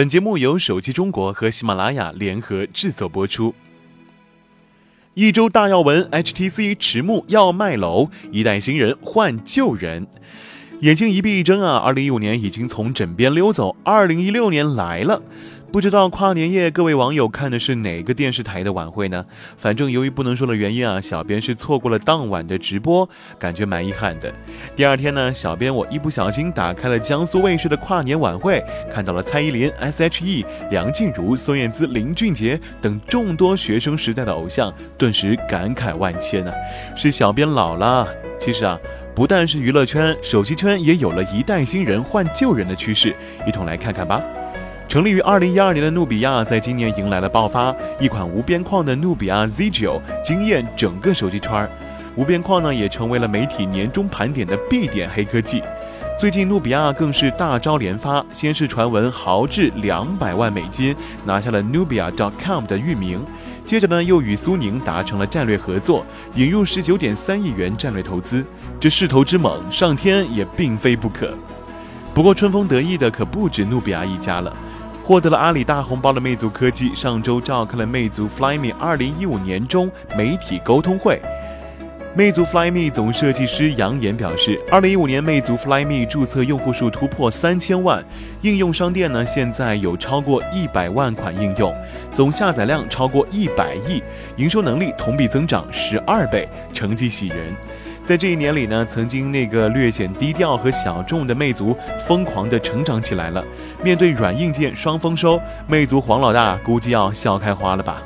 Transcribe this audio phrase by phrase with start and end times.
[0.00, 3.54] 本节目由手机中国和喜马拉雅联合制作播出。
[5.12, 10.06] 一周大要闻：HTC 迟暮要卖楼，一代新人换旧人。
[10.80, 15.20] 眼睛一闭一睁啊，二零一五年已经从枕边溜走，二零一六年来了。
[15.72, 19.24] 不知道跨年夜各位网友看的是哪个电视台的晚会呢？
[19.56, 23.08] 反正由于不能说的原因啊，小编是错过了当晚的直播，
[23.38, 24.32] 感觉蛮遗憾的。
[24.74, 28.60] 第二天呢，小编我一不小心打开了江苏卫视的跨年晚会，
[28.92, 36.52] 看到了蔡依林、S.H.E、梁静茹、孙燕姿、林俊杰等众多学生时代的偶像，顿时感慨万千呢。
[36.96, 38.08] 是小编老了。
[38.40, 38.76] 其实啊，
[39.14, 43.14] 不但是娱乐圈，手机圈也有了一代新人换旧人的趋势，
[43.46, 44.20] 一同来看看吧。
[44.90, 47.72] 成立于二零一二年的努比亚，在今年迎来了爆发。
[48.00, 51.70] 一款无边框的努比亚 Z9 惊艳整个手机圈儿，
[52.16, 55.62] 无边框呢也成为了媒体年终盘点的必点黑科技。
[56.18, 60.92] 最近努比亚更是大招连发，先是传闻豪掷两百万美金
[61.24, 63.24] 拿下了 Nubia.com 的域名，
[63.64, 66.04] 接着呢又与苏宁达成了战略合作，
[66.34, 68.44] 引入十九点三亿元战略投资。
[68.80, 71.32] 这势头之猛，上天也并非不可。
[72.12, 74.52] 不过春风得意的可不止努比亚一家了。
[75.10, 81.20] 获得了阿里大红包的魅族科技上周召开了魅族 Flyme 二零一五年中媒体沟通会。
[82.14, 88.04] 魅族 Flyme 总设计师杨岩表示，二零一五年魅族 Flyme 注册用户数突破三千万，
[88.42, 91.74] 应用商店呢现在有超过一百万款应用，
[92.12, 94.00] 总下载量超过一百亿，
[94.36, 97.52] 营收能力同比增长十二倍，成绩喜人。
[98.04, 103.44] 在这一年里呢，曾经那个略显低调和小众的魅族，疯狂地成长起来了。
[103.84, 108.02] 面对软硬件双丰收，魅族黄老大估计要笑开花了吧。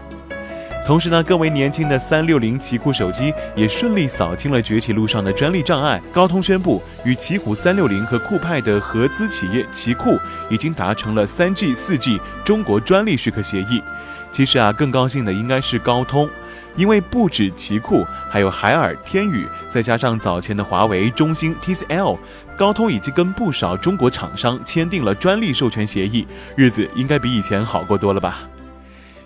[0.87, 5.99] 同时呢，更为年轻的三六零奇酷手机也顺利扫清了崛起路上的专利障碍。
[6.13, 10.19] 高通宣布与奇虎三六零和酷派的合资企业奇酷
[10.51, 13.83] 已经达成了三 G、四 G 中国专利许可协议。
[14.31, 16.29] 其实啊，更高兴的应该是高通。
[16.77, 22.19] 因为不止奇酷，还有海尔、天宇，再加上早前的华为、中兴、TCL，
[22.57, 26.27] 高通已经跟不少中国厂商签订了专利授权协议，
[26.57, 28.39] 日子应该比以前好过多了吧。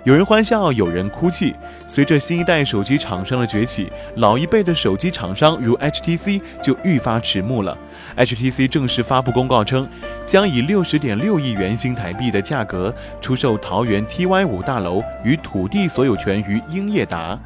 [0.04, 1.54] 有人欢笑，有人哭泣。
[1.86, 7.76] 随着新一代手机厂商的崛起，老一辈的手机厂商如 HTC 就愈发迟暮了。
[8.16, 9.86] HTC 正式发布公告称，
[10.24, 17.38] 将以六十点六亿元新台币的价格出售桃园 TY 五大楼与土地所有权于英业达。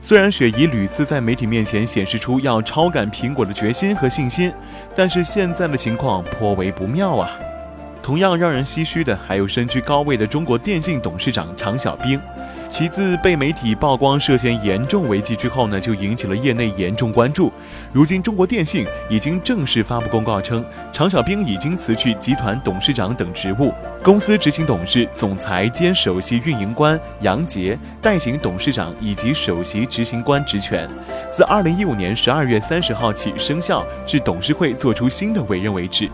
[0.00, 4.52] 虽然雪姨屡次在媒体面前显示出要超赶苹果的决心和信心，
[4.94, 7.30] 但是现在的情况颇为不妙啊。
[8.06, 12.20] 同样让人唏嘘的，还有身居高位的中国电信董事长常小兵。
[12.70, 17.52] 其自被媒体曝光涉嫌严重违纪之后呢，就引起了业内严重关注。
[17.92, 23.74] 如今，中国电信已经正式发布公告称，常小兵已经辞去集团董事长等职务，
[24.04, 30.88] 公司执行董事、总裁兼首席运营官杨杰代行董事长以及首席执行官职权，
[31.28, 36.08] 自二零一五年十二月三十号起生效，至董事会作出新的委任为止。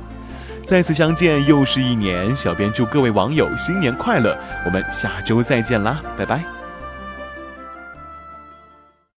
[0.65, 6.62] 再次相见又是一年，小编祝各位网友新年快乐，我们下周再见啦，拜拜。